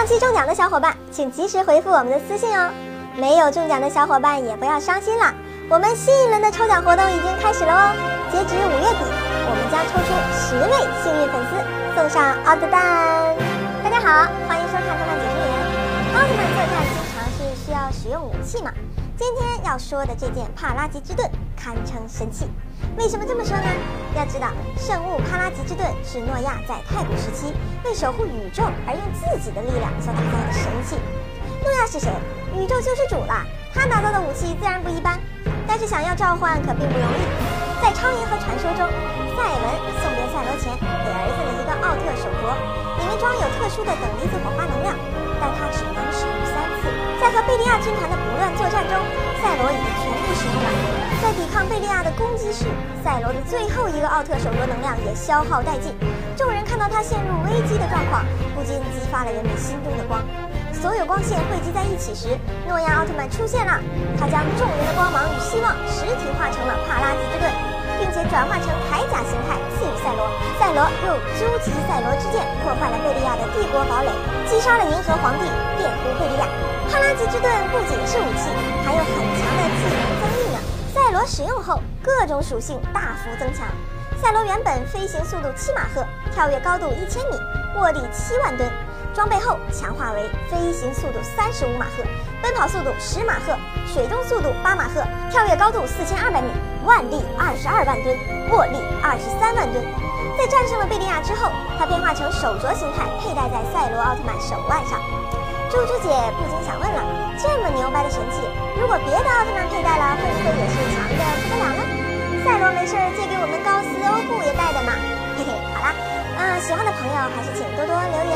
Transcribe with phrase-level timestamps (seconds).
[0.00, 2.70] 上期中奖的小伙伴，请及时回复我们的私信哦。
[3.16, 5.30] 没有中奖的小伙伴也不要伤心了，
[5.68, 7.92] 我们新一轮的抽奖活动已经开始了哦。
[8.32, 9.04] 截止五月底，
[9.44, 10.72] 我们将抽出十位
[11.04, 11.60] 幸运粉丝，
[11.94, 13.36] 送上奥特蛋。
[13.84, 15.52] 大家好，欢迎收看《动漫解说员》。
[16.16, 16.48] 奥特曼
[18.10, 18.72] 用武器嘛？
[19.16, 22.46] 今天要说的这件帕拉吉之盾堪称神器。
[22.96, 23.68] 为什么这么说呢？
[24.16, 27.52] 要知道，圣物帕拉吉之盾是诺亚在太古时期
[27.84, 30.96] 为守护宇宙而用自己的力量所打造的神器。
[31.62, 32.10] 诺亚是谁？
[32.56, 35.18] 宇宙救世主了，他打造的武器自然不一般。
[35.68, 37.22] 但是想要召唤可并不容易。
[37.80, 38.88] 在超银河传说中，
[39.36, 39.64] 赛文
[40.02, 42.58] 送别赛罗前给儿子的一个奥特手镯，
[42.98, 44.96] 里面装有特殊的等离子火花能量，
[45.40, 45.79] 但他。
[47.20, 48.96] 在和贝利亚军团的不断作战中，
[49.44, 50.68] 赛罗已经全部使用了。
[51.20, 52.64] 在抵抗贝利亚的攻击时，
[53.04, 55.92] 赛罗的最后一个奥特手镯能量也消耗殆尽。
[56.34, 58.24] 众人看到他陷入危机的状况，
[58.56, 60.24] 不禁激发了人们心中的光。
[60.72, 62.32] 所有光线汇集在一起时，
[62.66, 63.76] 诺亚奥特曼出现了。
[64.16, 67.52] 他将众人的光芒与希望实体化成了帕拉吉之盾，
[68.00, 70.49] 并且转化成铠甲形态赐予赛罗。
[70.70, 74.10] 赛罗用究极赛罗之剑破坏了贝利亚的帝国堡垒，
[74.46, 75.42] 击杀了银河皇帝，
[75.76, 76.46] 电弧贝利亚。
[76.88, 78.54] 帕拉吉之盾不仅是武器，
[78.86, 80.58] 还有很强的技能增益呢。
[80.94, 83.66] 赛罗使用后，各种属性大幅增强。
[84.22, 87.36] 赛罗原本飞行速度七马赫，跳跃高度一千米，
[87.76, 88.70] 握力七万吨。
[89.14, 92.04] 装备后强化为飞行速度三十五马赫，
[92.40, 96.48] 奔跑速度十马赫，水中速度八马赫，跳跃高度四千二百米，
[96.84, 98.16] 腕力二十二万吨，
[98.50, 99.82] 握力二十三万吨。
[100.38, 104.96] 在战胜了贝利亚之后，他变化成手镯形态，佩戴在赛罗奥特曼手腕上。
[105.68, 107.02] 猪猪姐不禁想问了：
[107.36, 108.46] 这么牛掰的神器，
[108.78, 111.82] 如果别的奥特曼佩戴了，会不会也是强的不得了呢？
[112.46, 114.94] 赛罗没事儿借给我们高斯欧布也戴的嘛。
[115.36, 115.92] 嘿嘿，好啦。
[116.40, 118.29] 嗯，喜欢的朋友还是请多多留言，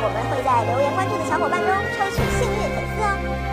[0.00, 3.47] 我们会在留言关注的小伙伴中抽取幸运粉丝哦。